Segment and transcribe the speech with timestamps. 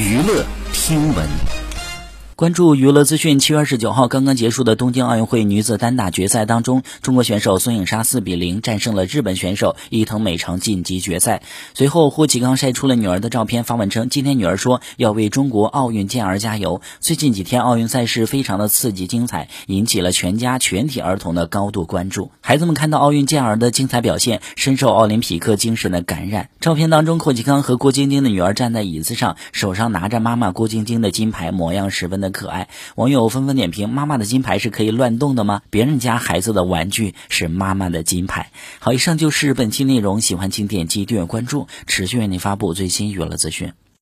[0.00, 1.59] 娱乐听闻。
[2.40, 11.42] 关注娱乐资讯，七月二十九号刚刚结束的东京奥运会女子单打决赛当中，中国选手孙颖莎四比零战胜了日本选手伊藤美诚晋级决赛。
[11.74, 22.30] 随后，霍启刚晒出了女儿的照片，发文称：“今天女儿说要为中国奥运健儿加油。”最近几天奥运赛事非常的刺激精彩，引起了全家全体儿童的高度关注。
[22.40, 26.48] 孩子们看到奥运健儿的精彩表现，深受奥林匹克精神的感染。
[26.58, 32.29] 照片当中，霍启刚和郭晶晶的女儿站在椅子上，手上拿着妈妈郭晶晶的金牌，模样十分的。
[32.32, 35.62] 可爱，网友纷纷点评：妈妈的金牌是可以乱动的吗？
[35.70, 38.50] 别人家孩子的玩具是妈妈的金牌。
[38.78, 43.72] 好，以上就是本期内容，喜欢请点击订阅关注，持续为您发布最新娱乐资讯。